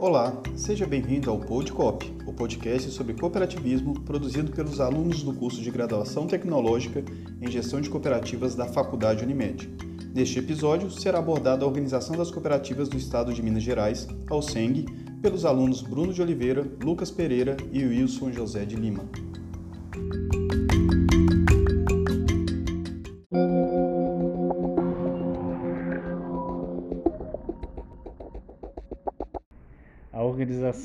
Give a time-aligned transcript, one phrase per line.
[0.00, 5.72] Olá, seja bem-vindo ao Podcop, o podcast sobre cooperativismo produzido pelos alunos do curso de
[5.72, 7.02] graduação tecnológica
[7.42, 9.68] em gestão de cooperativas da Faculdade Unimed.
[10.14, 14.86] Neste episódio será abordada a organização das cooperativas do Estado de Minas Gerais, ao SENG,
[15.20, 19.02] pelos alunos Bruno de Oliveira, Lucas Pereira e Wilson José de Lima.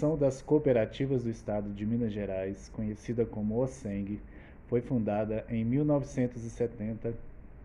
[0.04, 4.20] Organização das Cooperativas do Estado de Minas Gerais, conhecida como OSENG,
[4.68, 7.14] foi fundada em 1970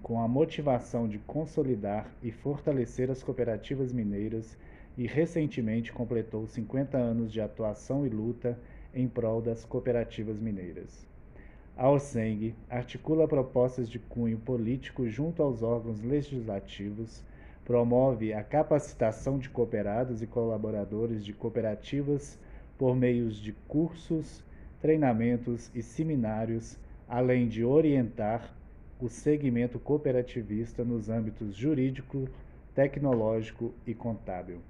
[0.04, 4.56] com a motivação de consolidar e fortalecer as cooperativas mineiras
[4.96, 8.56] e recentemente completou 50 anos de atuação e luta
[8.94, 11.04] em prol das cooperativas mineiras.
[11.76, 17.20] A OSENG articula propostas de cunho político junto aos órgãos legislativos,
[17.68, 22.38] promove a capacitação de cooperados e colaboradores de cooperativas
[22.78, 24.42] por meios de cursos,
[24.80, 28.56] treinamentos e seminários, além de orientar
[28.98, 32.26] o segmento cooperativista nos âmbitos jurídico,
[32.74, 34.60] tecnológico e contábil.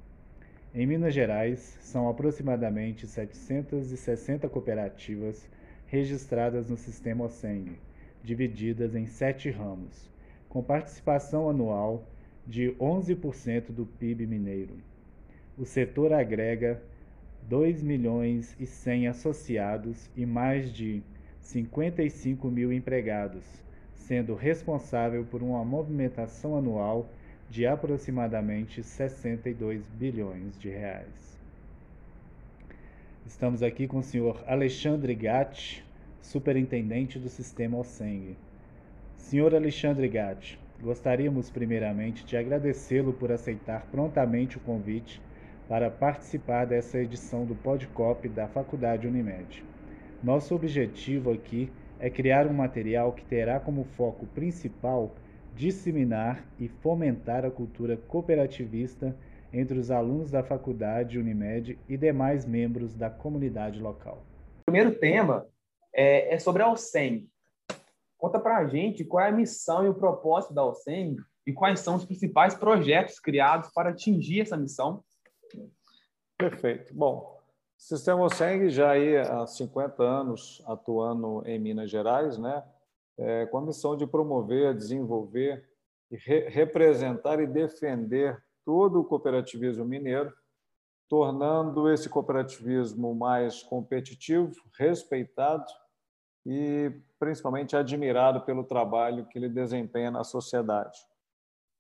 [0.75, 5.49] Em Minas Gerais, são aproximadamente 760 cooperativas
[5.87, 7.79] registradas no sistema OSENG,
[8.25, 10.11] divididas em sete ramos,
[10.49, 12.05] com participação anual
[12.49, 14.75] de 11% do PIB mineiro.
[15.59, 16.83] O setor agrega
[17.43, 21.03] 2 milhões e 100 associados e mais de
[21.43, 23.45] 55 mil empregados,
[23.95, 27.07] sendo responsável por uma movimentação anual
[27.51, 31.39] de aproximadamente 62 bilhões de reais.
[33.27, 35.85] Estamos aqui com o senhor Alexandre Gatti,
[36.23, 38.37] superintendente do sistema OSENG.
[39.17, 45.21] Senhor Alexandre Gatti, Gostaríamos primeiramente de agradecê-lo por aceitar prontamente o convite
[45.69, 49.65] para participar dessa edição do Podcop da Faculdade Unimed.
[50.23, 55.15] Nosso objetivo aqui é criar um material que terá como foco principal
[55.55, 59.17] disseminar e fomentar a cultura cooperativista
[59.53, 64.25] entre os alunos da faculdade Unimed e demais membros da comunidade local.
[64.63, 65.45] O primeiro tema
[65.93, 67.29] é, é sobre a OSEM,
[68.19, 71.81] Conta para a gente qual é a missão e o propósito da OSEM e quais
[71.81, 75.05] são os principais projetos criados para atingir essa missão.
[76.37, 76.93] Perfeito.
[76.93, 77.39] Bom,
[77.79, 78.93] o Sistema OSENG já
[79.23, 82.65] há 50 anos atuando em Minas Gerais, né?
[83.17, 85.69] É, com a missão de promover, desenvolver,
[86.11, 90.33] re representar e defender todo o cooperativismo mineiro,
[91.09, 95.65] tornando esse cooperativismo mais competitivo, respeitado
[96.45, 100.99] e principalmente admirado pelo trabalho que ele desempenha na sociedade.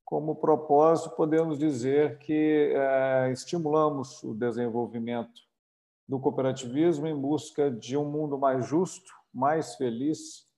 [0.04, 5.42] Como propósito, podemos dizer que é, estimulamos o desenvolvimento
[6.08, 10.48] do cooperativismo em busca de um mundo mais justo, mais feliz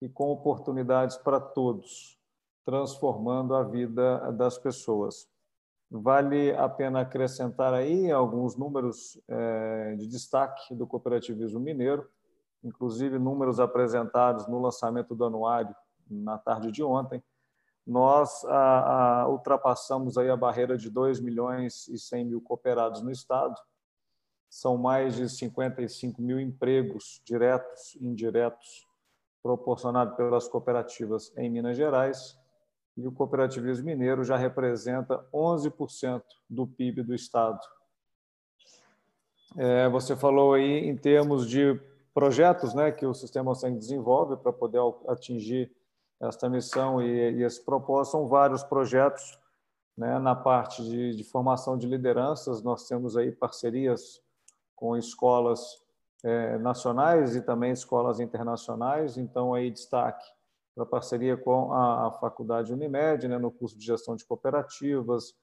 [0.00, 2.16] e com oportunidades para todos,
[2.64, 5.28] transformando a vida das pessoas.
[5.90, 12.08] Vale a pena acrescentar aí alguns números é, de destaque do cooperativismo mineiro
[12.62, 15.74] inclusive números apresentados no lançamento do anuário
[16.08, 17.22] na tarde de ontem,
[17.86, 23.10] nós a, a, ultrapassamos aí a barreira de 2 milhões e 100 mil cooperados no
[23.10, 23.58] Estado.
[24.48, 28.86] São mais de 55 mil empregos diretos e indiretos
[29.42, 32.38] proporcionados pelas cooperativas em Minas Gerais.
[32.96, 37.58] E o cooperativismo mineiro já representa 11% do PIB do Estado.
[39.56, 41.80] É, você falou aí em termos de
[42.14, 45.70] projetos né, que o Sistema OSENG desenvolve para poder atingir
[46.20, 48.12] esta missão e, e esse propósito.
[48.12, 49.38] São vários projetos
[49.96, 52.62] né, na parte de, de, formação de lideranças.
[52.62, 54.22] Nós temos aí parcerias
[54.76, 55.82] com escolas
[56.22, 59.16] é, nacionais e também escolas internacionais.
[59.16, 60.24] Então, aí destaque
[60.74, 65.34] para parceria com a, a Faculdade Unimed, né, no curso de Gestão de Cooperativas,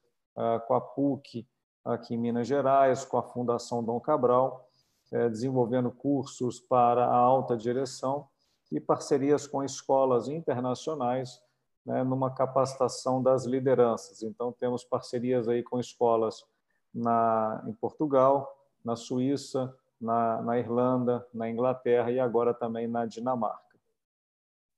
[0.68, 1.45] com a PUC
[1.83, 4.69] aqui em Minas Gerais, com a Fundação Dom Cabral
[5.11, 8.27] desenvolvendo cursos para a alta direção
[8.71, 11.41] e parcerias com escolas internacionais
[11.85, 14.21] né, numa capacitação das lideranças.
[14.21, 16.45] Então, temos parcerias aí com escolas
[16.94, 23.69] na, em Portugal, na Suíça, na, na Irlanda, na Inglaterra e agora também na Dinamarca.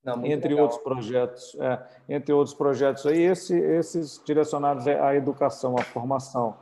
[0.04, 0.64] Não, entre legal.
[0.64, 6.58] outros projetos, é, entre outros projetos aí, esse, esses direcionados à educação, à formação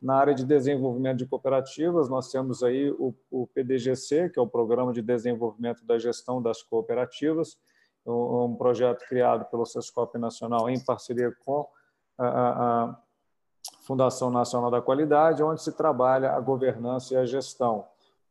[0.00, 4.46] na área de desenvolvimento de cooperativas, nós temos aí o, o PDGC, que é o
[4.46, 7.58] Programa de Desenvolvimento da Gestão das Cooperativas,
[8.06, 11.68] um, um projeto criado pelo SESCOP Nacional em parceria com
[12.18, 12.98] a
[13.82, 17.86] Fundação Nacional da Qualidade, onde se trabalha a governança e a gestão.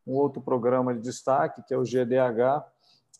[0.06, 2.66] Um outro programa de destaque, que é o GDH,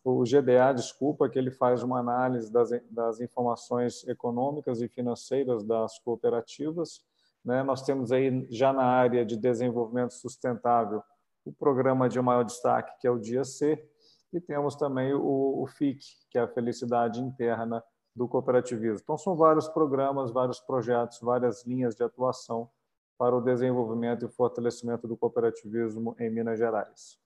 [0.04, 6.00] o GDA, desculpa, que ele faz uma análise das, das informações econômicas e financeiras das
[6.00, 7.04] cooperativas.
[7.44, 7.64] Né?
[7.64, 11.02] Nós temos aí, já na área de desenvolvimento sustentável,
[11.46, 13.84] o programa de maior destaque, que é o Dia C,
[14.32, 17.84] e temos também o, o FIC, que é a Felicidade Interna
[18.16, 19.00] do Cooperativismo.
[19.02, 22.70] Então, são vários programas, vários projetos, várias linhas de atuação
[23.18, 27.20] para o desenvolvimento e fortalecimento do cooperativismo em Minas Gerais.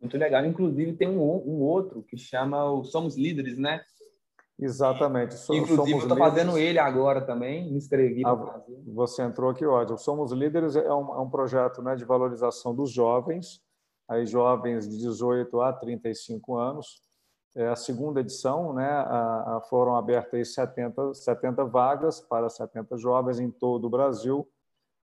[0.00, 0.44] Muito legal.
[0.44, 3.82] Inclusive, tem um, um outro que chama o Somos Líderes, né?
[4.60, 5.34] Exatamente.
[5.36, 8.62] Inclusive, Somos eu estou fazendo ele agora também, me inscrevi ah.
[8.88, 9.96] Você entrou aqui, ótimo.
[9.96, 13.62] Somos Líderes é um, é um projeto né, de valorização dos jovens,
[14.06, 17.02] aí jovens de 18 a 35 anos.
[17.56, 23.40] É a segunda edição, né, a, a foram abertas 70, 70 vagas para 70 jovens
[23.40, 24.46] em todo o Brasil.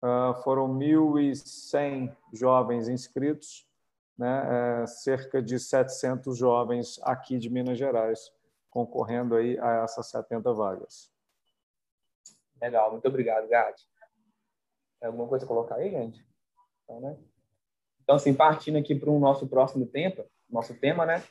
[0.03, 3.67] Uh, foram 1.100 jovens inscritos,
[4.17, 8.31] né, é, cerca de 700 jovens aqui de Minas Gerais
[8.71, 11.11] concorrendo aí a essas 70 vagas.
[12.61, 13.85] Legal, muito obrigado, Gatti.
[15.01, 16.25] Tem alguma coisa a colocar aí, gente?
[16.85, 17.17] Então, né?
[18.03, 21.23] então assim, partindo aqui para o nosso próximo tempo, nosso tema, né?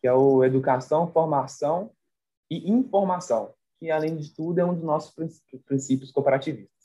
[0.00, 1.92] Que é o educação, formação
[2.50, 5.14] e informação, que além de tudo é um dos nossos
[5.66, 6.78] princípios cooperativistas.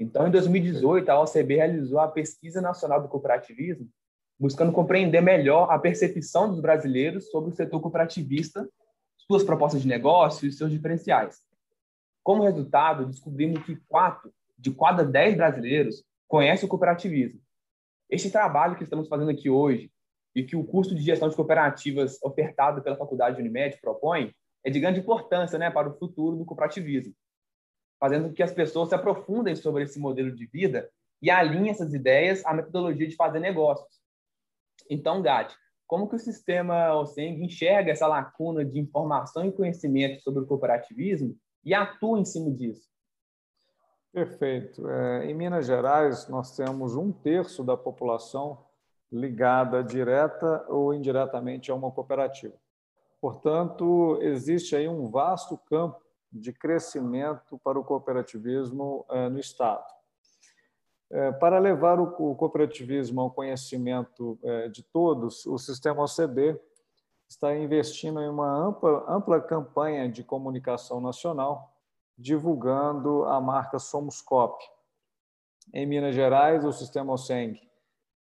[0.00, 3.88] Então, em 2018, a OCB realizou a Pesquisa Nacional do Cooperativismo,
[4.38, 8.68] buscando compreender melhor a percepção dos brasileiros sobre o setor cooperativista,
[9.16, 11.40] suas propostas de negócio e seus diferenciais.
[12.22, 17.40] Como resultado, descobrimos que quatro de cada dez brasileiros conhecem o cooperativismo.
[18.08, 19.90] Este trabalho que estamos fazendo aqui hoje
[20.34, 24.34] e que o curso de gestão de cooperativas ofertado pela Faculdade de Unimed propõe
[24.64, 27.14] é de grande importância né, para o futuro do cooperativismo,
[28.00, 30.90] fazendo com que as pessoas se aprofundem sobre esse modelo de vida
[31.22, 34.03] e alinhem essas ideias à metodologia de fazer negócios,
[34.88, 35.56] então, Gatti,
[35.86, 41.36] como que o sistema OSENG enxerga essa lacuna de informação e conhecimento sobre o cooperativismo
[41.64, 42.88] e atua em cima disso?
[44.12, 44.88] Perfeito.
[44.88, 48.64] É, em Minas Gerais, nós temos um terço da população
[49.10, 52.54] ligada direta ou indiretamente a uma cooperativa.
[53.20, 56.00] Portanto, existe aí um vasto campo
[56.30, 59.93] de crescimento para o cooperativismo é, no Estado.
[61.14, 66.60] É, para levar o cooperativismo ao conhecimento é, de todos, o Sistema OCB
[67.28, 71.72] está investindo em uma ampla, ampla campanha de comunicação nacional,
[72.18, 74.60] divulgando a marca Somos Cop.
[75.72, 77.60] Em Minas Gerais, o Sistema OSENG,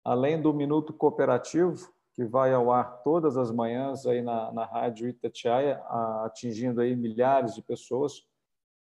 [0.04, 5.08] além do Minuto Cooperativo, que vai ao ar todas as manhãs aí na, na rádio
[5.08, 5.82] Itatiaia,
[6.26, 8.22] atingindo aí milhares de pessoas,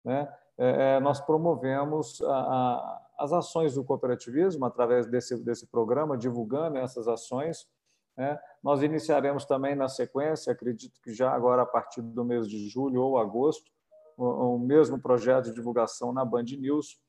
[0.04, 0.28] né?
[0.62, 6.78] É, é, nós promovemos a, a as ações do cooperativismo através desse, desse programa, divulgando
[6.78, 7.68] essas ações.
[8.16, 8.38] Né?
[8.62, 13.02] Nós iniciaremos também na sequência, acredito que já agora a partir do mês de julho
[13.02, 13.70] ou agosto,
[14.16, 17.00] o, o mesmo projeto de divulgação na Band News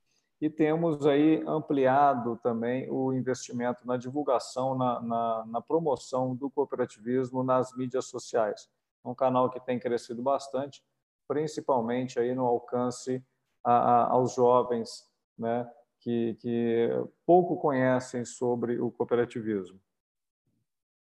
[0.41, 7.43] e temos aí ampliado também o investimento na divulgação, na, na, na promoção do cooperativismo
[7.43, 8.67] nas mídias sociais.
[9.05, 10.83] É um canal que tem crescido bastante,
[11.27, 13.23] principalmente aí no alcance
[13.63, 15.69] a, a, aos jovens, né?
[16.01, 16.89] Que, que
[17.25, 19.79] pouco conhecem sobre o cooperativismo.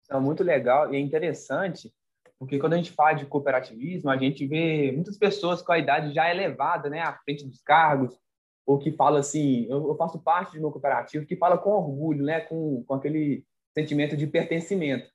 [0.10, 1.94] É muito legal e é interessante,
[2.38, 6.14] porque quando a gente fala de cooperativismo, a gente vê muitas pessoas com a idade
[6.14, 8.18] já elevada, né, à frente dos cargos,
[8.66, 12.42] ou que fala assim, eu, faço parte de uma cooperativa, que fala com orgulho, né,
[12.42, 15.12] com, com aquele sentimento de pertencimento.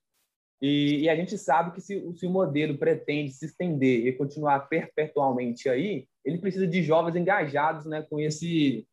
[0.61, 4.69] E, e, a gente sabe que se, se, o modelo pretende se estender e continuar
[4.69, 8.85] perpetualmente aí, ele precisa de jovens engajados né, com esse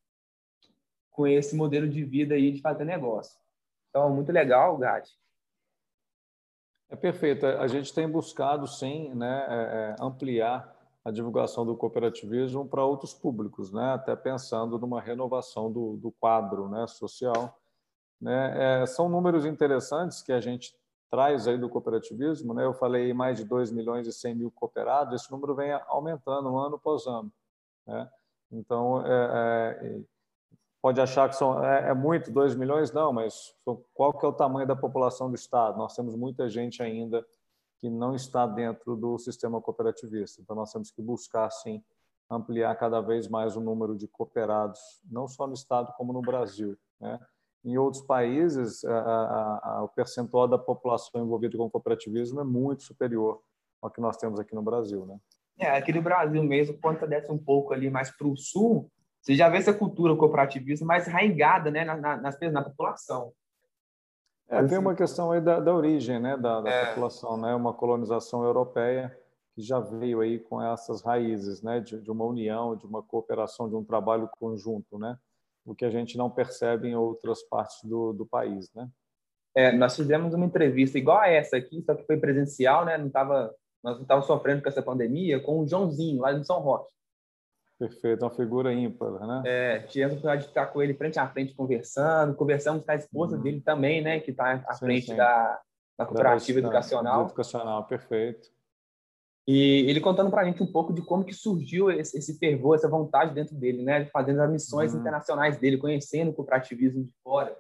[1.15, 3.39] com esse modelo de vida aí de fazer negócio.
[3.89, 5.17] Então, muito legal, Gatti.
[6.89, 7.45] É perfeito.
[7.45, 13.13] A gente tem buscado, sim, né, é, é, ampliar a divulgação do cooperativismo para outros
[13.13, 17.57] públicos, né, até pensando numa renovação do, do quadro né, social.
[18.19, 18.81] Né.
[18.81, 20.75] É, são números interessantes que a gente
[21.09, 22.53] traz aí do cooperativismo.
[22.53, 22.65] Né?
[22.65, 26.75] Eu falei mais de 2 milhões e 100 mil cooperados, esse número vem aumentando ano
[26.75, 27.31] após ano.
[27.87, 28.09] Né?
[28.51, 30.01] Então, é, é,
[30.85, 33.55] pode achar que são, é, é muito, 2 milhões, não, mas
[33.91, 35.79] qual que é o tamanho da população do Estado?
[35.79, 37.25] Nós temos muita gente ainda
[37.79, 40.43] que não está dentro do sistema cooperativista.
[40.43, 41.83] Então, nós temos que buscar, sim,
[42.29, 46.77] ampliar cada vez mais o número de cooperados, não só no Estado, como no Brasil.
[47.01, 47.19] Né?
[47.63, 52.83] Em outros países, a, a, a, o percentual da população envolvida com cooperativismo é muito
[52.83, 53.41] superior
[53.81, 55.03] ao que nós temos aqui no Brasil.
[55.07, 55.17] Né?
[55.57, 58.87] É, aqui no Brasil mesmo, quando desce um pouco ali mais para o sul,
[59.25, 63.33] você já vê essa cultura cooperativista mais arraigada né, na, na, na, na população.
[64.47, 66.85] É, tem uma questão aí da, da origem né, da, da é.
[66.89, 67.55] população, né?
[67.55, 69.17] uma colonização europeia
[69.55, 73.67] que já veio aí com essas raízes né, de, de, uma união, de uma cooperação,
[73.67, 75.17] de um trabalho conjunto, né?
[75.65, 78.71] o que a gente não percebe em outras partes do, do país.
[78.75, 78.87] Né?
[79.55, 82.95] É, nós fizemos uma entrevista igual a essa aqui, só que foi presencial, né?
[82.95, 86.59] não tava, nós não estávamos sofrendo com essa pandemia, com o Joãozinho, lá de São
[86.59, 86.93] Roque.
[87.77, 89.43] Perfeito, uma figura ímpar, né?
[89.45, 92.95] É, tivemos a oportunidade de ficar com ele frente a frente conversando, conversamos com a
[92.95, 93.43] esposa uhum.
[93.43, 95.15] dele também, né, que está à sim, frente sim.
[95.15, 95.59] Da,
[95.97, 97.17] da cooperativa da, educacional.
[97.17, 98.47] Da educacional, perfeito.
[99.45, 102.75] E ele contando para a gente um pouco de como que surgiu esse, esse, fervor,
[102.75, 105.01] essa vontade dentro dele, né, fazendo as missões uhum.
[105.01, 107.57] internacionais dele, conhecendo o cooperativismo de fora.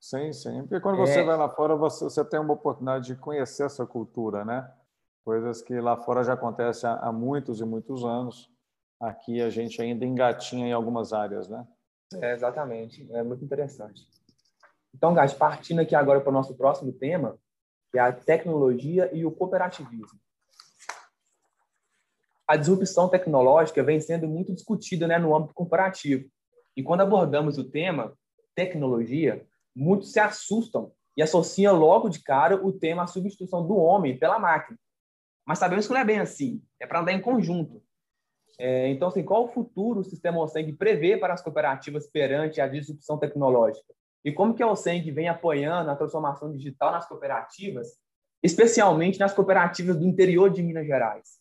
[0.00, 0.62] Sim, sim.
[0.62, 1.06] Porque quando é...
[1.06, 4.68] você vai lá fora, você, você tem uma oportunidade de conhecer essa cultura, né?
[5.24, 8.55] Coisas que lá fora já acontecem há, há muitos e muitos anos
[9.00, 11.66] aqui a gente ainda engatinha em algumas áreas, né?
[12.14, 14.06] É, exatamente, é muito interessante.
[14.94, 17.38] Então, Gás, partindo aqui agora para o nosso próximo tema,
[17.90, 20.18] que é a tecnologia e o cooperativismo.
[22.46, 26.30] A disrupção tecnológica vem sendo muito discutida né, no âmbito corporativo.
[26.76, 28.16] E quando abordamos o tema
[28.54, 34.18] tecnologia, muitos se assustam e associam logo de cara o tema à substituição do homem
[34.18, 34.78] pela máquina.
[35.44, 37.82] Mas sabemos que não é bem assim, é para andar em conjunto.
[38.58, 42.68] É, então, assim, qual o futuro o sistema OSENG prevê para as cooperativas perante a
[42.68, 43.94] disrupção tecnológica?
[44.24, 47.98] E como que a OSENG vem apoiando a transformação digital nas cooperativas,
[48.42, 51.38] especialmente nas cooperativas do interior de Minas Gerais?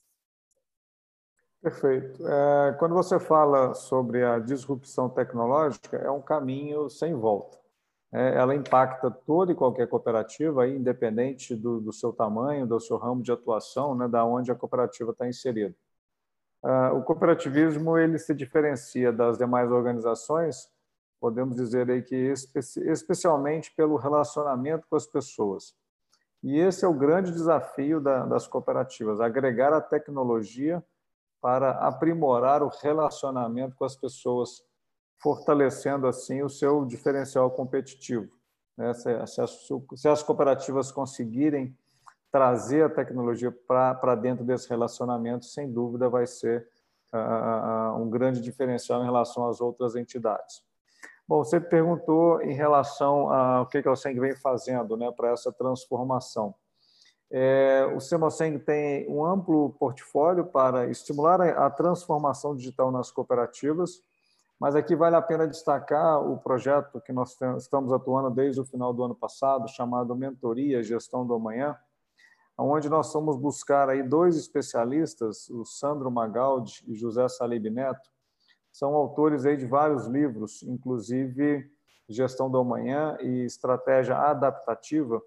[1.62, 2.28] Perfeito.
[2.28, 7.58] É, quando você fala sobre a disrupção tecnológica, é um caminho sem volta.
[8.14, 13.24] É, ela impacta toda e qualquer cooperativa, independente do, do, seu tamanho, do seu ramo
[13.24, 15.76] de atuação, né, da onde a cooperativa está inserida.
[16.66, 20.68] Uh, o cooperativismo ele se diferencia das demais organizações,
[21.20, 25.76] podemos dizer aí que espe especialmente pelo relacionamento com as pessoas.
[26.42, 30.84] E esse é o grande desafio da, das cooperativas, agregar a tecnologia
[31.40, 34.64] para aprimorar o relacionamento com as pessoas,
[35.22, 38.36] fortalecendo assim o seu diferencial competitivo.
[38.76, 38.92] Né?
[38.96, 41.78] Se as cooperativas conseguirem
[42.36, 46.68] trazer a tecnologia para dentro desse relacionamento, sem dúvida, vai ser
[47.14, 50.62] uh, um grande diferencial em relação às outras entidades.
[51.26, 55.50] Bom, você perguntou em relação ao que, que o Seng vem fazendo né, para essa
[55.50, 56.54] transformação.
[57.32, 64.02] É, o Semoseng tem um amplo portfólio para estimular a transformação digital nas cooperativas,
[64.60, 68.94] mas aqui vale a pena destacar o projeto que nós estamos atuando desde o final
[68.94, 71.78] do ano passado, chamado Mentoria Gestão do Amanhã,
[72.58, 78.10] onde nós vamos buscar aí dois especialistas, o Sandro Magaldi e José Salib Neto,
[78.72, 81.70] são autores aí de vários livros, inclusive
[82.08, 85.22] Gestão do Amanhã e Estratégia Adaptativa,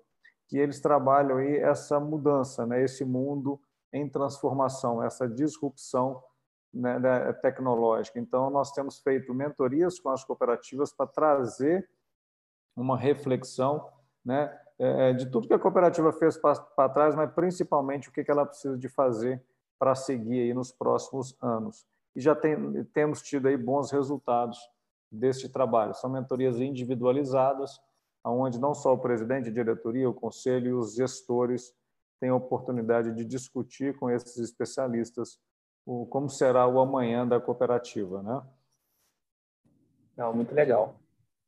[0.47, 3.61] que eles trabalham aí essa mudança, né, esse mundo
[3.93, 6.23] em transformação, essa disrupção
[6.73, 8.19] né, tecnológica.
[8.19, 11.89] Então, nós temos feito mentorias com as cooperativas para trazer
[12.77, 13.89] uma reflexão
[14.25, 14.57] né,
[15.17, 18.89] de tudo que a cooperativa fez para trás, mas principalmente o que ela precisa de
[18.89, 19.43] fazer
[19.79, 21.87] para seguir aí nos próximos anos.
[22.15, 24.59] E já tem, temos tido aí bons resultados
[25.11, 25.95] deste trabalho.
[25.95, 27.81] São mentorias individualizadas,
[28.25, 31.75] onde não só o presidente, a diretoria, o conselho e os gestores
[32.21, 35.39] têm a oportunidade de discutir com esses especialistas
[35.87, 38.43] o, como será o amanhã da cooperativa, né?
[40.17, 40.97] Não, muito legal.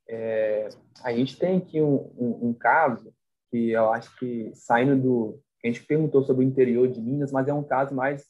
[0.09, 0.69] É,
[1.03, 3.13] a gente tem aqui um, um, um caso
[3.51, 5.41] que eu acho que saindo do.
[5.63, 8.25] A gente perguntou sobre o interior de Minas, mas é um caso mais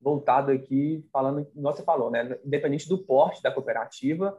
[0.00, 2.36] voltado aqui, falando, você falou, né?
[2.44, 4.36] Independente do porte da cooperativa,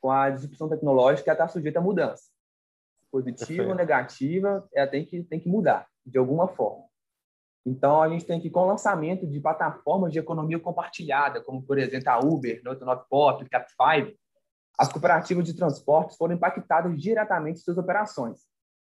[0.00, 2.24] com a disrupção tecnológica, ela está sujeita a mudança.
[3.10, 6.84] Positiva ou negativa, ela tem que, tem que mudar, de alguma forma.
[7.64, 11.78] Então, a gente tem que, com o lançamento de plataformas de economia compartilhada, como, por
[11.78, 14.14] exemplo, a Uber, 99 Pop, Cap5,
[14.78, 18.40] as cooperativas de transportes foram impactadas diretamente em suas operações.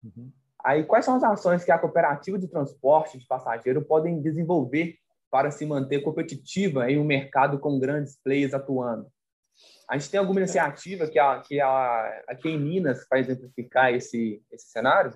[0.04, 0.32] Uhum.
[0.64, 4.96] Aí, quais são as ações que a cooperativa de transporte de passageiro podem desenvolver
[5.32, 9.08] para se manter competitiva em um mercado com grandes players atuando?
[9.90, 14.44] A gente tem alguma iniciativa que a, que a, aqui em Minas para exemplificar esse,
[14.52, 15.14] esse cenário?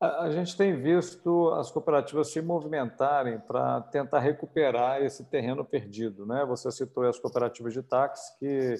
[0.00, 6.26] A, a gente tem visto as cooperativas se movimentarem para tentar recuperar esse terreno perdido.
[6.26, 6.44] Né?
[6.46, 8.76] Você citou as cooperativas de táxi que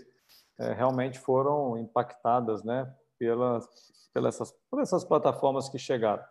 [0.58, 3.68] é, realmente foram impactadas né, pelas,
[4.12, 6.24] pelas essas, por essas plataformas que chegaram.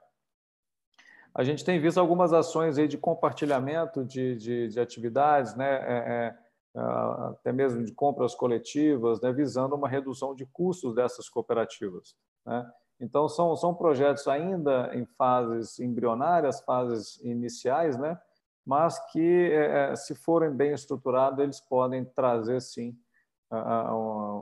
[1.33, 5.69] A gente tem visto algumas ações aí de compartilhamento de, de, de atividades, né?
[5.69, 6.37] É, é,
[6.75, 12.15] até até mesmo de compras coletivas, né, visando uma redução de custos dessas cooperativas.
[12.45, 12.69] Né?
[12.99, 18.17] Então, são, são projetos ainda em fases embrionárias, fases iniciais, né?
[18.65, 22.97] mas que, é, se forem bem estruturados, eles podem trazer, sim,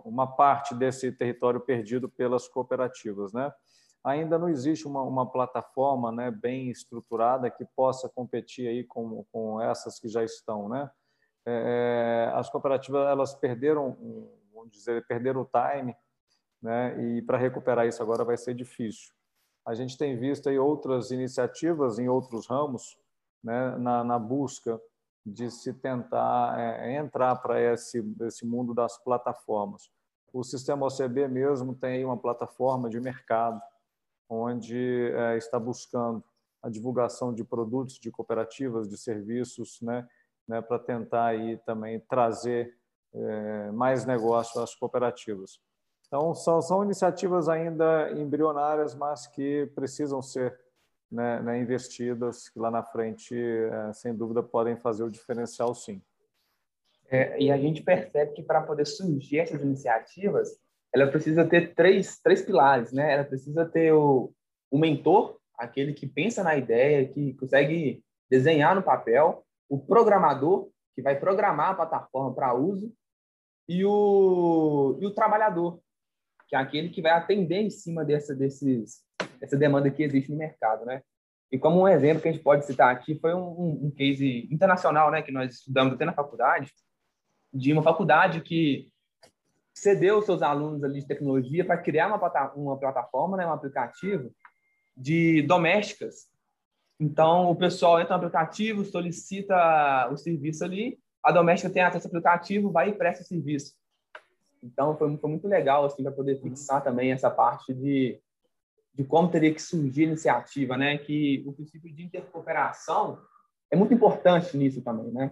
[0.05, 3.33] uma parte desse território perdido pelas cooperativas.
[3.33, 3.51] Né?
[4.03, 9.61] Ainda não existe uma, uma plataforma né, bem estruturada que possa competir aí com, com
[9.61, 10.69] essas que já estão.
[10.69, 10.89] Né?
[11.45, 13.97] É, as cooperativas elas perderam,
[14.53, 15.95] vamos dizer, perderam o time,
[16.61, 17.01] né?
[17.01, 19.11] e para recuperar isso agora vai ser difícil.
[19.65, 22.97] A gente tem visto aí outras iniciativas em outros ramos,
[23.43, 24.79] né, na, na busca
[25.25, 29.89] de se tentar é, entrar para esse, esse mundo das plataformas.
[30.31, 33.61] O sistema OCB mesmo tem uma plataforma de mercado,
[34.29, 36.23] onde é, está buscando
[36.61, 40.07] a divulgação de produtos de cooperativas, de serviços, né,
[40.47, 42.77] né, para tentar aí também trazer
[43.13, 45.59] é, mais negócio às cooperativas.
[46.07, 50.59] Então, são, são iniciativas ainda embrionárias, mas que precisam ser
[51.11, 56.01] né, né, investidas, que lá na frente, é, sem dúvida, podem fazer o diferencial, sim.
[57.09, 60.59] É, e a gente percebe que para poder surgir essas iniciativas,
[60.93, 63.13] ela precisa ter três, três pilares, né?
[63.13, 64.31] Ela precisa ter o,
[64.69, 71.01] o mentor, aquele que pensa na ideia, que consegue desenhar no papel, o programador, que
[71.01, 72.93] vai programar a plataforma para uso,
[73.67, 75.79] e o, e o trabalhador,
[76.47, 79.03] que é aquele que vai atender em cima dessa, desses,
[79.41, 81.01] essa demanda que existe no mercado, né?
[81.51, 85.09] E como um exemplo que a gente pode citar aqui foi um, um case internacional,
[85.09, 86.71] né, que nós estudamos até na faculdade,
[87.51, 88.91] de uma faculdade que
[89.73, 94.31] cedeu seus alunos ali de tecnologia para criar uma, uma plataforma, né, um aplicativo
[94.95, 96.27] de domésticas.
[96.99, 102.09] Então, o pessoal entra no aplicativo, solicita o serviço ali, a doméstica tem acesso ao
[102.09, 103.73] aplicativo, vai e presta o serviço.
[104.61, 108.19] Então, foi, foi muito legal, assim, para poder fixar também essa parte de
[108.99, 110.97] de como teria que surgir a iniciativa, né?
[110.97, 113.17] Que o princípio de intercooperação
[113.71, 115.31] é muito importante nisso também, né?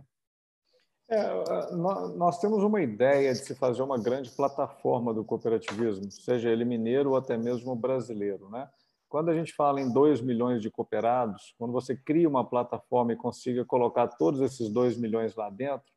[1.10, 6.64] É, nós temos uma ideia de se fazer uma grande plataforma do cooperativismo, seja ele
[6.64, 8.70] mineiro ou até mesmo brasileiro, né?
[9.10, 13.18] Quando a gente fala em 2 milhões de cooperados, quando você cria uma plataforma e
[13.18, 15.92] consiga colocar todos esses 2 milhões lá dentro,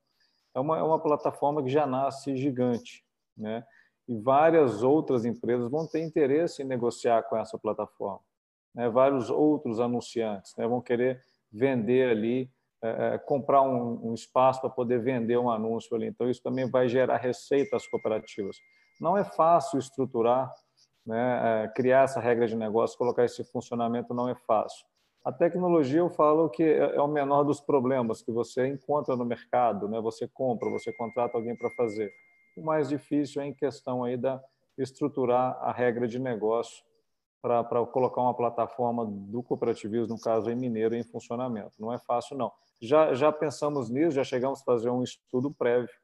[0.52, 3.04] é uma, é uma plataforma que já nasce gigante,
[3.36, 3.64] né?
[4.10, 8.18] E várias outras empresas vão ter interesse em negociar com essa plataforma.
[8.74, 8.90] Né?
[8.90, 10.66] Vários outros anunciantes né?
[10.66, 12.50] vão querer vender ali,
[12.82, 16.08] é, é comprar um, um espaço para poder vender um anúncio ali.
[16.08, 18.56] Então, isso também vai gerar receita às cooperativas.
[19.00, 20.52] Não é fácil estruturar,
[21.06, 21.64] né?
[21.64, 24.84] é, criar essa regra de negócio, colocar esse funcionamento não é fácil.
[25.24, 29.24] A tecnologia, eu falo que é, é o menor dos problemas que você encontra no
[29.24, 30.00] mercado, né?
[30.00, 32.10] Você compra, você contrata alguém para fazer.
[32.56, 34.42] O mais difícil é em questão aí da
[34.76, 36.82] estruturar a regra de negócio
[37.42, 41.72] para colocar uma plataforma do cooperativismo, no caso em Mineiro, em funcionamento.
[41.78, 42.52] Não é fácil, não.
[42.80, 45.94] Já, já pensamos nisso, já chegamos a fazer um estudo prévio,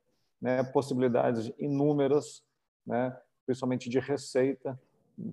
[0.40, 2.42] né, possibilidades inúmeras,
[2.86, 4.78] né, principalmente de receita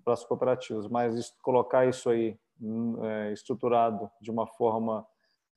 [0.03, 5.05] para as cooperativas, mas colocar isso aí hum, é, estruturado de uma forma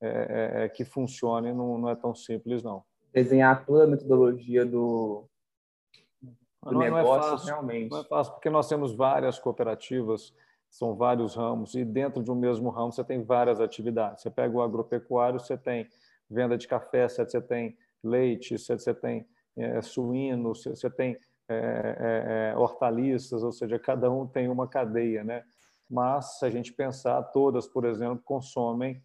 [0.01, 2.83] é, é, é, que funcione não, não é tão simples, não.
[3.13, 5.27] Desenhar toda a metodologia do,
[6.63, 7.91] do não, negócio, não é fácil, realmente.
[7.91, 10.33] Não é fácil, porque nós temos várias cooperativas,
[10.69, 14.21] são vários ramos, e dentro de um mesmo ramo você tem várias atividades.
[14.21, 15.87] Você pega o agropecuário, você tem
[16.29, 21.17] venda de café, você tem leite, você tem é, suíno, você tem
[21.49, 25.43] é, é, hortaliças, ou seja, cada um tem uma cadeia, né?
[25.89, 29.01] Mas, se a gente pensar, todas, por exemplo, consomem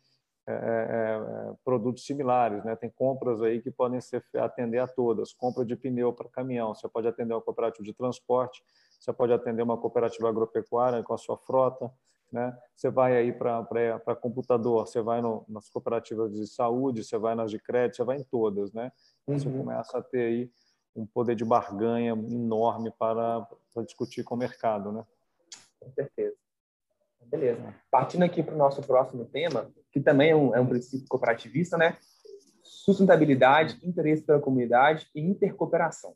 [0.47, 2.75] é, é, é, produtos similares, né?
[2.75, 5.33] Tem compras aí que podem ser atender a todas.
[5.33, 8.65] Compra de pneu para caminhão, você pode atender uma cooperativa de transporte,
[8.99, 11.93] você pode atender uma cooperativa agropecuária com a sua frota,
[12.33, 12.59] né?
[12.75, 17.37] Você vai aí para para computador, você vai no, nas cooperativas de saúde, você vai
[17.37, 18.91] nas de crédito, você vai em todas, né?
[19.27, 19.39] Uhum.
[19.39, 20.51] Você começa a ter aí
[20.97, 25.07] um poder de barganha enorme para, para discutir com o mercado, né?
[25.79, 26.42] Com certeza.
[27.27, 27.75] Beleza.
[27.91, 31.77] Partindo aqui para o nosso próximo tema, que também é um, é um princípio cooperativista,
[31.77, 31.97] né?
[32.63, 36.15] Sustentabilidade, interesse pela comunidade e intercooperação.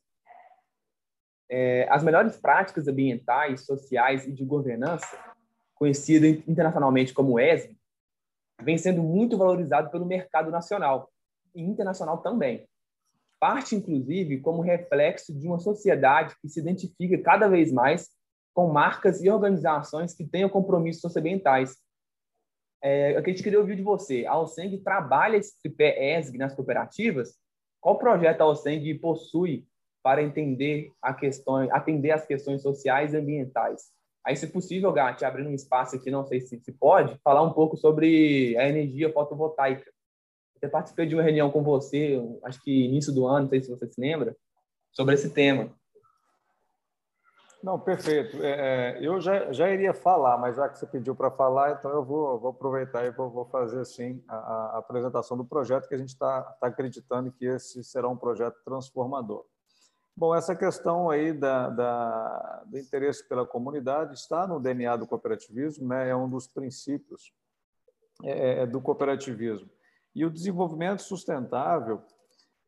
[1.48, 5.06] É, as melhores práticas ambientais, sociais e de governança,
[5.74, 7.76] conhecida internacionalmente como ESG,
[8.62, 11.10] vem sendo muito valorizado pelo mercado nacional
[11.54, 12.66] e internacional também.
[13.38, 18.15] Parte, inclusive, como reflexo de uma sociedade que se identifica cada vez mais
[18.56, 21.76] com marcas e organizações que tenham compromissos socioambientais.
[22.82, 24.24] É, gente queria ouvir de você.
[24.24, 27.36] A Alceng trabalha esse tripé ESG nas cooperativas?
[27.86, 29.64] qual projeto a OSENG possui
[30.02, 33.92] para entender a questão, atender as questões sociais e ambientais.
[34.24, 37.52] Aí, se possível, Gatti, abrindo um espaço aqui, não sei se, se pode, falar um
[37.52, 39.88] pouco sobre a energia fotovoltaica.
[40.60, 43.70] Eu participei de uma reunião com você, acho que início do ano, não sei se
[43.70, 44.36] você se lembra,
[44.90, 45.72] sobre esse tema.
[47.62, 48.42] Não, perfeito.
[48.44, 51.90] É, é, eu já, já iria falar, mas já que você pediu para falar, então
[51.90, 55.94] eu vou, vou aproveitar e vou, vou fazer assim a, a, apresentação do projeto, que
[55.94, 59.44] a gente está tá acreditando que esse será um projeto transformador.
[60.16, 65.88] Bom, essa questão aí da, da, do interesse pela comunidade está no DNA do cooperativismo,
[65.88, 66.08] né?
[66.08, 67.34] é um dos princípios
[68.22, 69.68] é, é do cooperativismo.
[70.14, 72.02] E o desenvolvimento sustentável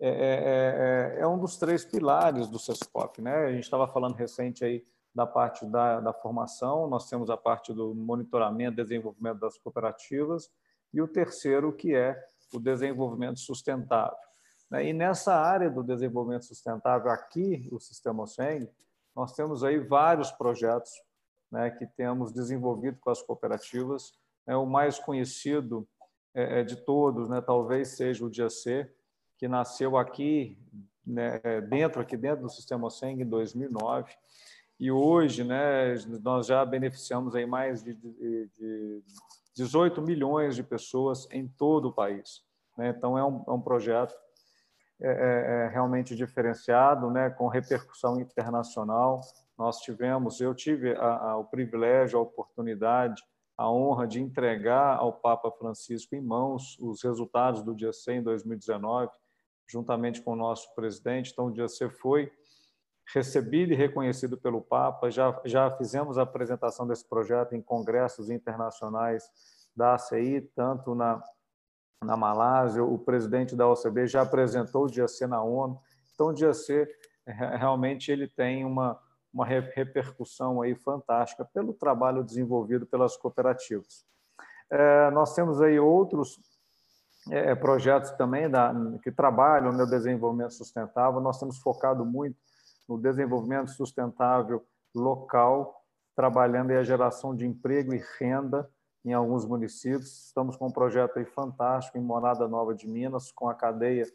[0.01, 3.21] é, é, é, é, um dos três pilares do CESCOP.
[3.21, 3.35] Né?
[3.35, 4.85] A gente estava falando recente aí
[5.15, 10.49] da parte da, da, formação, nós temos a parte do monitoramento, desenvolvimento das cooperativas,
[10.95, 12.17] e o terceiro, que é
[12.55, 14.17] o desenvolvimento sustentável.
[14.71, 14.87] Né?
[14.87, 18.71] E nessa área do desenvolvimento sustentável, aqui, o Sistema OSENG,
[19.15, 20.93] nós temos aí vários projetos
[21.51, 24.13] né, que temos desenvolvido com as cooperativas.
[24.47, 25.89] É, o mais conhecido
[26.33, 28.89] é, de todos, né, talvez seja o DIAC,
[29.39, 30.59] que nasceu aqui,
[31.07, 34.13] né, dentro, aqui dentro do Sistema OSENG em 2009,
[34.79, 39.03] e hoje né, nós já beneficiamos aí mais de, de, de
[39.57, 42.45] 18 milhões de pessoas em todo o país.
[42.77, 42.95] Né?
[42.97, 44.15] Então, é um, é um projeto
[45.01, 49.21] é, é, é realmente diferenciado, né, com repercussão internacional.
[49.57, 53.23] Nós tivemos, eu tive a, a, o privilégio, a oportunidade,
[53.57, 58.23] a honra de entregar ao Papa Francisco em mãos os resultados do dia 100 em
[58.23, 59.11] 2019,
[59.69, 61.31] juntamente com o nosso presidente.
[61.31, 62.33] Então, DIAC foi
[63.15, 65.11] recebido e reconhecido pelo Papa.
[65.11, 69.25] Já, já fizemos a apresentação desse projeto em congressos internacionais
[69.77, 71.23] da ACI, tanto na,
[72.03, 75.81] na Malásia, o presidente da OCB já apresentou o DIAC na ONU.
[76.15, 76.89] Então, o DIAC
[77.27, 78.99] realmente ele tem uma,
[79.33, 84.07] uma repercussão aí fantástica pelo trabalho desenvolvido pelas cooperativas.
[84.71, 86.39] É, nós temos aí outros
[87.31, 91.21] é, projetos também da, que trabalham no desenvolvimento sustentável.
[91.21, 92.37] Nós temos focado muito
[92.89, 94.65] no desenvolvimento sustentável
[94.95, 95.85] local,
[96.17, 98.69] trabalhando a geração de emprego e renda
[99.05, 100.27] em alguns municípios.
[100.27, 104.07] Estamos com um projeto aí fantástico em Morada Nova de Minas, com a cadeia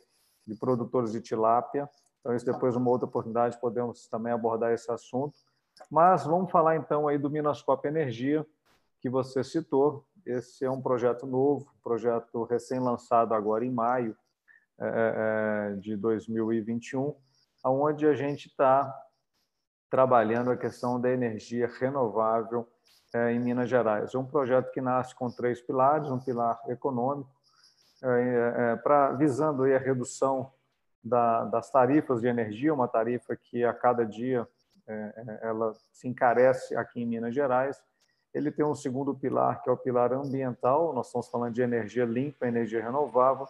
[0.45, 1.89] de produtores de tilápia.
[2.19, 5.37] Então, isso depois, uma outra oportunidade, podemos também abordar esse assunto.
[5.89, 8.45] Mas vamos falar então aí do Minascope Energia,
[8.99, 14.15] que você citou, esse é um projeto novo, projeto recém-lançado agora em maio
[14.79, 17.15] é, é de 2021,
[17.65, 18.93] onde a gente está
[19.89, 22.67] trabalhando a questão da energia renovável
[23.13, 24.15] é, em Minas Gerais.
[24.15, 27.29] É um projeto que nasce com três pilares, um pilar econômico,
[28.01, 30.51] é, é, pra, visando a redução
[31.03, 34.47] da, das tarifas de energia, uma tarifa que a cada dia
[34.87, 37.81] é, é, ela se encarece aqui em Minas Gerais,
[38.33, 42.05] ele tem um segundo pilar, que é o pilar ambiental, nós estamos falando de energia
[42.05, 43.47] limpa, energia renovável,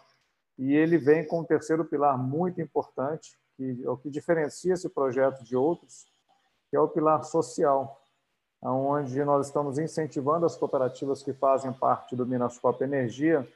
[0.58, 4.90] e ele vem com um terceiro pilar muito importante, que é o que diferencia esse
[4.90, 6.06] projeto de outros,
[6.70, 8.02] que é o pilar social,
[8.62, 13.48] onde nós estamos incentivando as cooperativas que fazem parte do Minascope Energia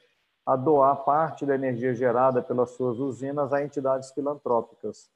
[0.46, 5.10] a doar parte da energia gerada pelas suas usinas a entidades filantrópicas.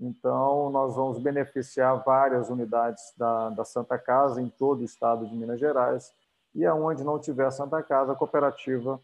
[0.00, 5.36] Então, nós vamos beneficiar várias unidades da, da Santa Casa em todo o estado de
[5.36, 6.10] Minas Gerais.
[6.54, 8.98] E aonde não tiver Santa Casa, a cooperativa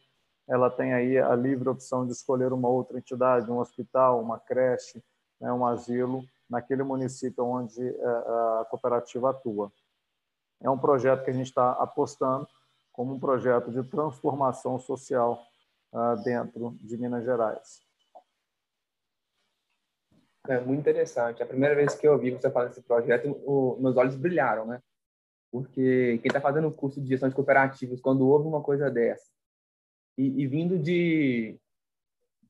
[0.49, 5.03] ela tem aí a livre opção de escolher uma outra entidade, um hospital, uma creche,
[5.41, 8.07] né, um asilo, naquele município onde é,
[8.61, 9.73] a cooperativa atua.
[10.63, 12.47] É um projeto que a gente está apostando
[12.93, 15.39] como um projeto de transformação social
[15.93, 17.86] uh, dentro de Minas Gerais.
[20.49, 21.43] É muito interessante.
[21.43, 24.81] A primeira vez que eu ouvi você falar desse projeto, o, meus olhos brilharam, né?
[25.51, 29.31] Porque quem está fazendo o curso de gestão de cooperativas, quando ouve uma coisa dessa,
[30.19, 31.59] e, e vindo de,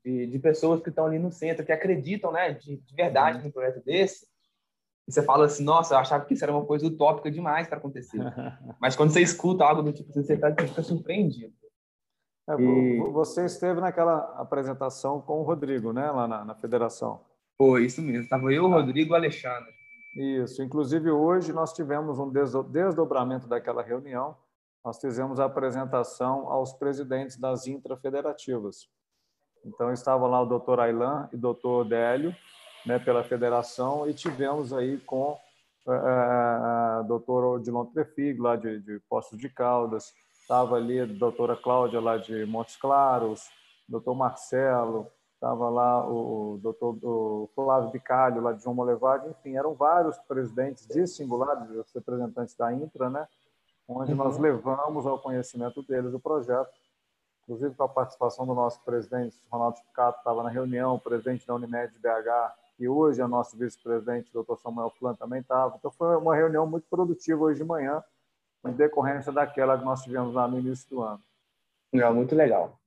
[0.05, 3.45] de, de, pessoas que estão ali no centro, que acreditam, né, de, de verdade, uhum.
[3.45, 4.27] num projeto desse,
[5.07, 7.79] e você fala assim, nossa, eu achava que isso era uma coisa utópica demais para
[7.79, 8.19] acontecer.
[8.81, 11.55] Mas quando você escuta algo do tipo, você tá, fica surpreendido.
[12.49, 13.01] É, e...
[13.13, 17.25] Você esteve naquela apresentação com o Rodrigo, né, lá na, na federação.
[17.59, 18.25] Foi, isso mesmo.
[18.25, 19.73] Estava eu, Rodrigo e Alexandre.
[20.16, 20.62] Isso.
[20.62, 24.37] Inclusive, hoje nós tivemos um desdobramento daquela reunião.
[24.85, 28.88] Nós fizemos a apresentação aos presidentes das intrafederativas.
[29.64, 32.35] Então, estava lá o doutor Ailan e o doutor Délio,
[32.85, 35.37] né, pela federação, e tivemos aí com
[35.87, 41.07] o uh, uh, doutor Odilon Trefigo, lá de, de Postos de Caldas, estava ali a
[41.07, 43.49] doutora Cláudia, lá de Montes Claros,
[43.88, 45.11] doutor Marcelo,
[45.47, 50.87] estava lá o doutor o Flávio Bicalho, lá de João Molevade, enfim, eram vários presidentes
[50.87, 53.29] de singulares, os representantes da Intra, né?
[53.89, 54.19] onde uhum.
[54.19, 56.73] nós levamos ao conhecimento deles o projeto,
[57.45, 61.55] inclusive com a participação do nosso presidente, Ronaldo Picato, estava na reunião, o presidente da
[61.55, 65.77] Unimed BH, e hoje é nosso vice-presidente, doutor Samuel Flan, também estava.
[65.79, 68.03] Então, foi uma reunião muito produtiva hoje de manhã,
[68.67, 71.23] em decorrência daquela que nós tivemos lá no início do ano.
[71.93, 72.79] Legal, muito legal.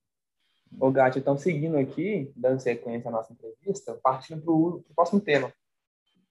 [0.78, 5.52] Ô, Gatti, então, seguindo aqui, dando sequência à nossa entrevista, partindo para o próximo tema,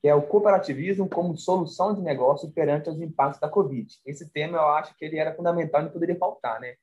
[0.01, 3.93] que é o cooperativismo como solução de negócio perante os impactos da Covid.
[4.05, 6.75] Esse tema, eu acho que ele era fundamental e não poderia faltar, né?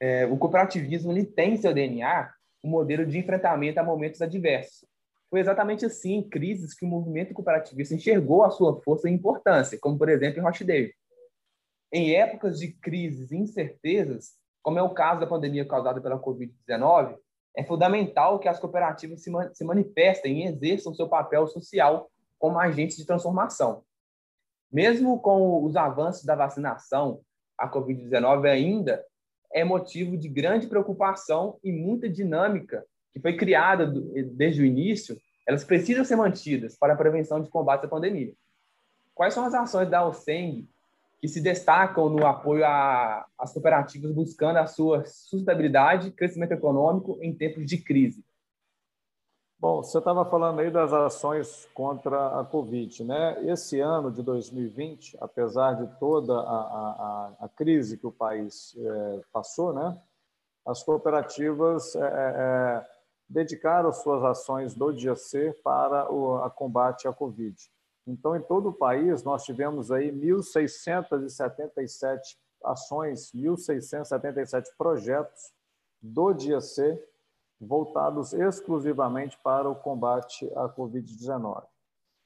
[0.00, 2.32] É, o cooperativismo ele tem em seu DNA
[2.62, 4.86] um modelo de enfrentamento a momentos adversos.
[5.30, 9.78] Foi exatamente assim, em crises, que o movimento cooperativista enxergou a sua força e importância,
[9.80, 10.94] como, por exemplo, em Rochdale.
[11.92, 14.32] Em épocas de crises e incertezas,
[14.64, 17.18] como é o caso da pandemia causada pela Covid-19,
[17.54, 22.58] é fundamental que as cooperativas se, man se manifestem e exerçam seu papel social como
[22.58, 23.84] agentes de transformação.
[24.72, 27.20] Mesmo com os avanços da vacinação,
[27.58, 29.04] a Covid-19 ainda
[29.52, 33.86] é motivo de grande preocupação e muita dinâmica que foi criada
[34.32, 38.32] desde o início, elas precisam ser mantidas para a prevenção de combate à pandemia.
[39.14, 40.66] Quais são as ações da OSENG
[41.24, 42.66] que se destacam no apoio
[43.38, 48.22] às cooperativas buscando a sua sustentabilidade e crescimento econômico em tempos de crise.
[49.58, 53.42] Bom, você estava falando aí das ações contra a Covid, né?
[53.50, 59.20] Esse ano de 2020, apesar de toda a, a, a crise que o país é,
[59.32, 59.98] passou, né?
[60.66, 62.86] As cooperativas é, é, é
[63.26, 67.56] dedicaram suas ações do dia C para o combate à Covid.
[68.06, 75.54] Então, em todo o país, nós tivemos aí 1.677 ações, 1.677 projetos
[76.00, 77.02] do dia C
[77.60, 81.64] voltados exclusivamente para o combate à Covid-19.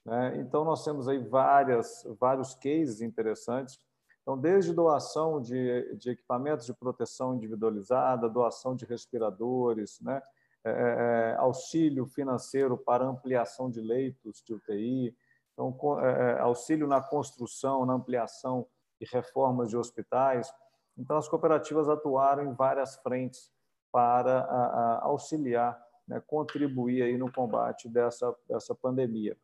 [0.05, 0.37] Né?
[0.37, 3.79] Então, nós temos aí várias, vários cases interessantes.
[4.21, 10.21] Então, desde doação de, de equipamentos de proteção individualizada, doação de respiradores, né?
[10.61, 15.15] É, é, auxílio financeiro para ampliação de leitos de UTI,
[15.59, 18.65] então, é, é, auxílio na construção, na ampliação
[19.01, 20.53] e reformas de hospitais.
[20.97, 23.51] Então, as cooperativas atuaram em várias frentes
[23.91, 29.35] para auxiliar, né, contribuir aí no combate dessa, dessa pandemia.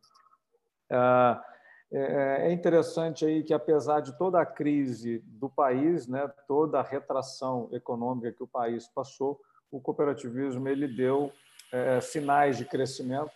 [1.92, 6.82] É, é interessante aí que, apesar de toda a crise do país, né, toda a
[6.82, 11.32] retração econômica que o país passou, o cooperativismo ele deu
[11.72, 13.32] é, sinais de crescimento?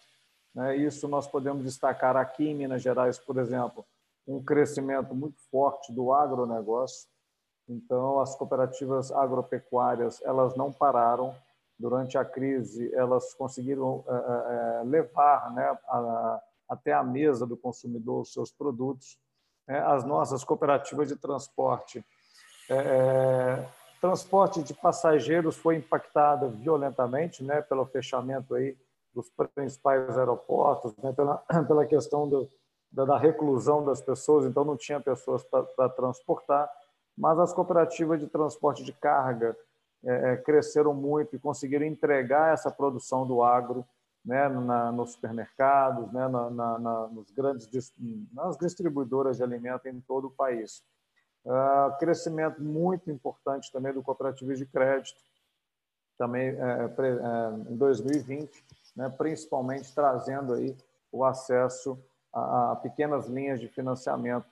[0.77, 3.87] Isso nós podemos destacar aqui em Minas Gerais, por exemplo,
[4.27, 7.09] um crescimento muito forte do agronegócio.
[7.69, 11.35] Então, as cooperativas agropecuárias elas não pararam
[11.79, 15.79] durante a crise, elas conseguiram é, é, levar né,
[16.69, 19.19] até a mesa do consumidor os seus produtos.
[19.67, 19.81] Né?
[19.81, 22.05] As nossas cooperativas de transporte,
[24.01, 28.77] transporte de passageiros foi impactada violentamente, né, pelo fechamento aí
[29.15, 32.51] dos principais aeroportos, né, pela, pela questão do,
[32.91, 36.71] da, da, reclusão das pessoas, então não tinha pessoas para transportar,
[37.17, 39.57] mas as cooperativas de transporte de carga
[40.05, 43.85] é, é, cresceram muito e conseguiram entregar essa produção do agro
[44.25, 47.93] né, na, nos supermercados, né, na, na, nos grandes,
[48.33, 50.83] nas distribuidoras de alimentos em todo o país.
[51.43, 55.19] Uh, crescimento muito importante também do cooperativismo de crédito,
[56.19, 58.63] também é, é, em 2020,
[58.97, 60.77] né, principalmente trazendo aí
[61.13, 61.99] o acesso
[62.33, 64.47] a, pequenas linhas de financiamento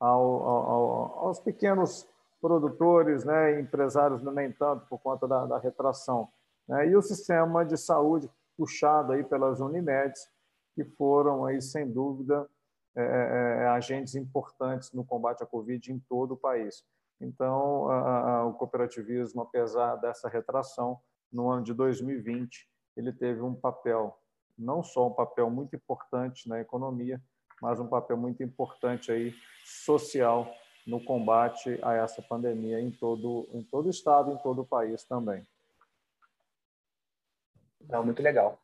[0.00, 2.08] ao, ao, aos pequenos
[2.40, 6.28] produtores, né, empresários, nem tanto por conta da, da retração.
[6.66, 10.28] Né, e o sistema de saúde puxado aí pelas Unimedes,
[10.74, 12.48] que foram aí sem dúvida
[12.96, 16.84] é, é, é agentes importantes no combate à Covid em todo o país.
[17.20, 21.00] Então, a, a, o cooperativismo, apesar dessa retração,
[21.32, 24.18] no ano de 2020, ele teve um papel,
[24.58, 27.20] não só um papel muito importante na economia,
[27.62, 29.34] mas um papel muito importante aí
[29.64, 30.52] social
[30.86, 35.04] no combate a essa pandemia em todo em todo o estado, em todo o país
[35.04, 35.46] também.
[37.88, 38.58] Não, muito legal.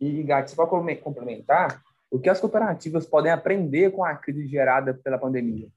[0.00, 5.18] E Gatti, pode complementar o que as cooperativas podem aprender com a crise gerada pela
[5.18, 5.68] pandemia?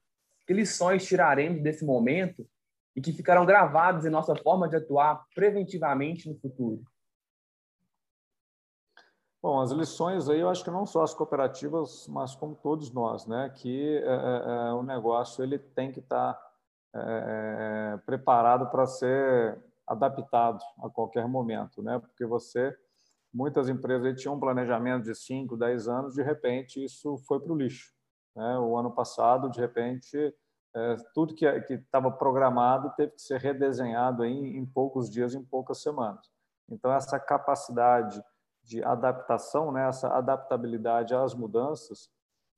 [0.46, 2.48] Que lições tiraremos desse momento
[2.94, 6.82] e que ficarão gravadas em nossa forma de atuar preventivamente no futuro?
[9.40, 13.24] Bom, as lições aí eu acho que não só as cooperativas, mas como todos nós,
[13.26, 13.48] né?
[13.50, 16.50] Que é, é, é o negócio ele tem que estar tá,
[16.94, 22.00] é, é, preparado para ser adaptado a qualquer momento, né?
[22.00, 22.76] Porque você
[23.32, 27.56] muitas empresas tinham um planejamento de 5, 10 anos, de repente isso foi para o
[27.56, 27.92] lixo.
[28.34, 28.58] Né?
[28.58, 30.34] O ano passado, de repente,
[30.74, 35.82] é, tudo que estava programado teve que ser redesenhado em, em poucos dias, em poucas
[35.82, 36.28] semanas.
[36.68, 38.22] Então, essa capacidade
[38.68, 42.10] de adaptação, né, essa adaptabilidade às mudanças,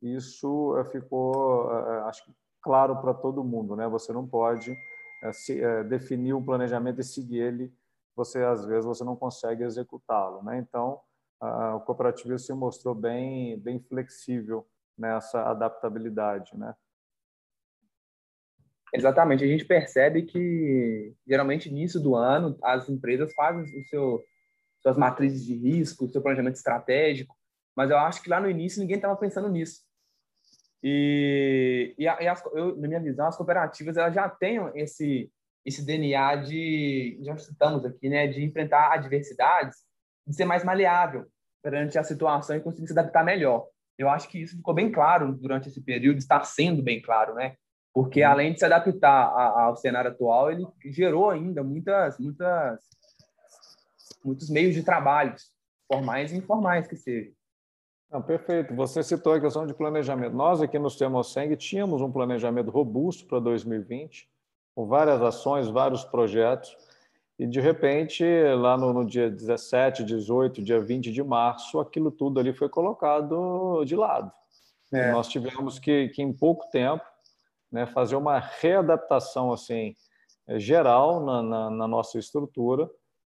[0.03, 3.77] isso eh, ficou, eh, eh, acho que, claro para todo mundo.
[3.77, 3.87] Né?
[3.89, 4.77] Você não pode
[5.89, 7.73] definir um planejamento e seguir ele,
[8.17, 10.43] você às vezes você não consegue executá-lo.
[10.43, 10.59] Né?
[10.59, 10.99] Então,
[11.77, 16.57] o cooperativismo se mostrou bem, bem flexível nessa adaptabilidade.
[16.57, 16.75] Né?
[18.95, 24.25] Exatamente, a gente percebe que geralmente início do ano as empresas fazem o seu
[24.83, 27.37] suas matrizes de risco, seu planejamento estratégico,
[27.77, 29.83] mas eu acho que lá no início ninguém estava pensando nisso.
[30.83, 35.31] E, e, as, eu, na minha visão, as cooperativas elas já têm esse
[35.65, 39.79] esse DNA de, já citamos aqui, né, de enfrentar adversidades,
[40.27, 41.27] de ser mais maleável
[41.63, 43.67] perante a situação e conseguir se adaptar melhor.
[43.99, 47.57] Eu acho que isso ficou bem claro durante esse período, está sendo bem claro, né?
[47.93, 48.31] Porque uhum.
[48.31, 52.81] além de se adaptar ao cenário atual, ele gerou ainda muitas, muitas
[54.25, 55.35] muitos meios de trabalho,
[55.87, 57.33] formais e informais que sejam.
[58.11, 58.75] Não, perfeito.
[58.75, 60.35] Você citou a questão de planejamento.
[60.35, 64.29] Nós aqui no Semoseng tínhamos um planejamento robusto para 2020,
[64.75, 66.77] com várias ações, vários projetos,
[67.39, 68.25] e de repente,
[68.59, 73.85] lá no, no, dia 17, 18, dia 20 de março, aquilo tudo ali foi colocado
[73.85, 74.31] de lado.
[74.93, 75.13] É.
[75.13, 77.05] Nós tivemos que, que, em pouco tempo,
[77.71, 79.95] né, fazer uma readaptação assim
[80.57, 82.91] geral na, na, na nossa estrutura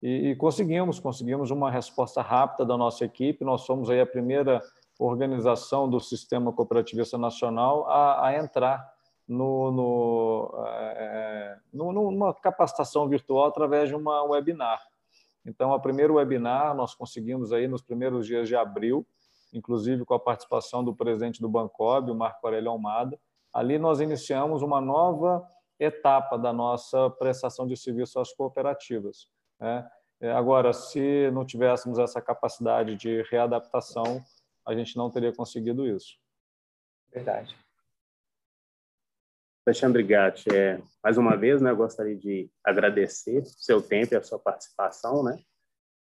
[0.01, 3.45] e, e, conseguimos, conseguimos uma resposta rápida da nossa equipe.
[3.45, 4.61] Nós somos aí a primeira
[4.97, 8.91] organização do sistema cooperativista nacional a, a entrar
[9.27, 14.81] no, no, é, no, numa capacitação virtual através de uma webinar.
[15.45, 19.05] Então, a primeiro webinar nós conseguimos aí nos primeiros dias de abril,
[19.53, 23.19] inclusive com a participação do presidente do Bancob, o Marco Aurélio Almada.
[23.53, 25.45] Ali nós iniciamos uma nova
[25.79, 29.27] etapa da nossa prestação de serviço às cooperativas.
[29.61, 29.87] Né?
[30.19, 34.21] É, agora, se não tivéssemos essa capacidade de readaptação,
[34.67, 36.17] a gente não teria conseguido isso.
[37.13, 37.55] Verdade.
[39.65, 44.23] Alexandre Gatti, é, mais uma vez, né, gostaria de agradecer o seu tempo e a
[44.23, 45.39] sua participação, né,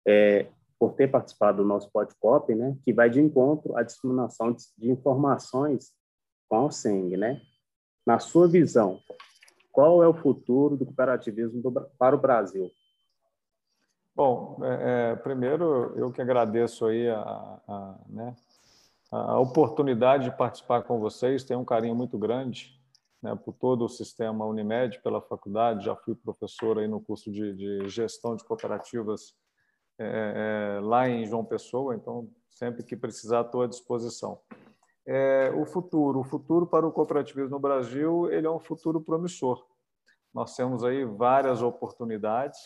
[0.07, 0.47] é,
[0.79, 4.90] por ter participado do nosso podcast, né, que vai de encontro à disseminação de, de
[4.90, 5.90] informações
[6.49, 7.40] com o SENG, né.
[8.07, 9.01] Na sua visão,
[9.73, 12.71] qual é o futuro do cooperativismo do, para o Brasil?
[14.16, 17.20] Bom, é, é, primeiro eu que agradeço aí a,
[17.68, 18.35] a, né,
[19.12, 22.81] a, oportunidade de participar com vocês, tenho um carinho muito grande
[23.22, 27.52] né, por todo o sistema Unimed, pela faculdade, já fui professor aí no curso de,
[27.52, 29.35] de gestão de cooperativas
[29.98, 34.40] é, é, lá em João Pessoa, então sempre que precisar estou à disposição.
[35.07, 39.62] É, o futuro, o futuro para o cooperativismo no Brasil, ele é um futuro promissor.
[40.33, 42.59] Nós temos aí várias oportunidades,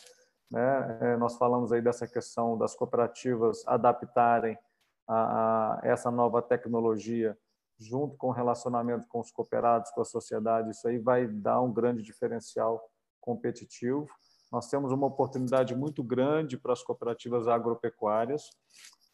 [0.50, 0.98] né?
[1.00, 4.58] É, nós falamos aí dessa questão das cooperativas adaptarem
[5.06, 7.38] a, a essa nova tecnologia
[7.78, 11.72] junto com o relacionamento com os cooperados, com a sociedade, isso aí vai dar um
[11.72, 12.82] grande diferencial
[13.20, 14.06] competitivo.
[14.52, 18.50] Nós temos uma oportunidade muito grande para as cooperativas agropecuárias,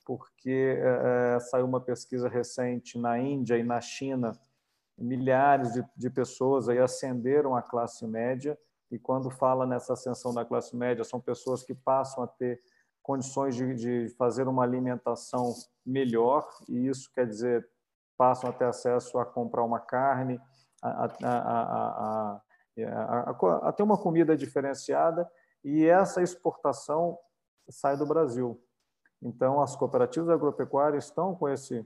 [0.05, 4.33] porque é, é saiu uma pesquisa recente na Índia e na China,
[4.99, 8.59] milhares de, de pessoas aí ascenderam a classe média
[8.91, 12.61] e quando fala nessa ascensão da classe média, são pessoas que passam a ter
[13.03, 17.69] condições de, de fazer uma alimentação melhor, e isso quer dizer
[18.19, 20.41] passam a ter acesso a comprar uma carne,
[20.83, 21.33] a, a,
[22.35, 22.41] a,
[23.69, 25.31] a, ter uma comida diferenciada,
[25.63, 27.19] e essa exportação
[27.69, 28.61] sai do Brasil.
[29.23, 31.85] Então, as cooperativas agropecuárias estão com, esse,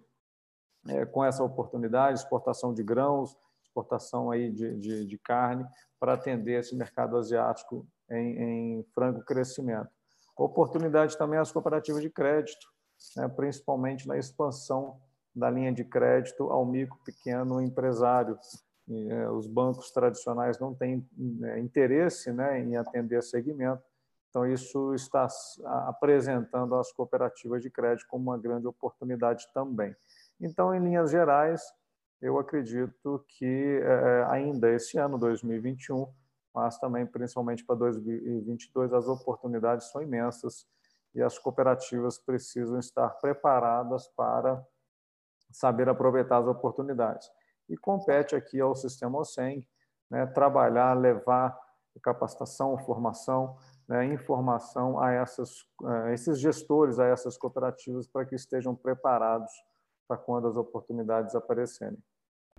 [0.88, 3.36] é, com essa oportunidade, exportação de grãos,
[3.70, 5.64] exportação aí de, de, de carne,
[5.98, 9.88] para atender esse mercado asiático em, em franco crescimento.
[10.36, 12.66] Oportunidade também às cooperativas de crédito,
[13.16, 15.00] né, principalmente na expansão
[15.34, 18.38] da linha de crédito ao micro pequeno empresário.
[18.88, 21.06] E, é, os bancos tradicionais não têm
[21.44, 23.82] é, interesse né, em atender segmento,
[24.28, 25.28] então isso está
[25.86, 29.94] apresentando as cooperativas de crédito como uma grande oportunidade também.
[30.40, 31.62] Então, em linhas gerais,
[32.20, 36.12] eu acredito que é, ainda esse ano, 2021,
[36.54, 40.66] mas também principalmente para 2022, as oportunidades são imensas
[41.14, 44.62] e as cooperativas precisam estar preparadas para
[45.50, 47.28] saber aproveitar as oportunidades.
[47.68, 49.66] E compete aqui ao sistema OSENG
[50.10, 51.58] né, trabalhar, levar
[52.02, 53.56] capacitação, formação,
[53.88, 59.52] né, informação a, essas, a esses gestores, a essas cooperativas, para que estejam preparados
[60.08, 61.98] para quando as oportunidades aparecerem.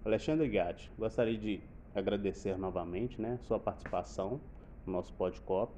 [0.03, 1.61] Alexandre Gatti, gostaria de
[1.93, 4.41] agradecer novamente né, sua participação
[4.83, 5.75] no nosso podcast